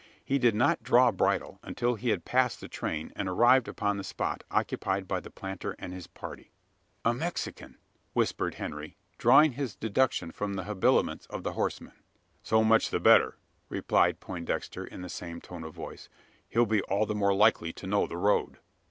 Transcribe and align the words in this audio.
He 0.25 0.39
did 0.39 0.55
not 0.55 0.81
draw 0.81 1.11
bridle, 1.11 1.59
until 1.61 1.93
he 1.93 2.09
had 2.09 2.25
passed 2.25 2.59
the 2.59 2.67
train; 2.67 3.13
and 3.15 3.29
arrived 3.29 3.67
upon 3.67 3.97
the 3.97 4.03
spot 4.03 4.43
occupied 4.49 5.07
by 5.07 5.19
the 5.19 5.29
planter 5.29 5.75
and 5.77 5.93
his 5.93 6.07
party. 6.07 6.49
"A 7.05 7.13
Mexican!" 7.13 7.77
whispered 8.13 8.55
Henry, 8.55 8.97
drawing 9.19 9.51
his 9.51 9.75
deduction 9.75 10.31
from 10.31 10.55
the 10.55 10.63
habiliments 10.63 11.27
of 11.27 11.43
the 11.43 11.53
horseman. 11.53 12.01
"So 12.41 12.63
much 12.63 12.89
the 12.89 12.99
better," 12.99 13.37
replied 13.69 14.19
Poindexter, 14.19 14.83
in 14.83 15.03
the 15.03 15.07
same 15.07 15.39
tone 15.39 15.63
of 15.63 15.75
voice; 15.75 16.09
"he'll 16.49 16.65
be 16.65 16.81
all 16.81 17.05
the 17.05 17.13
more 17.13 17.35
likely 17.35 17.71
to 17.73 17.85
know 17.85 18.07
the 18.07 18.17
road." 18.17 18.57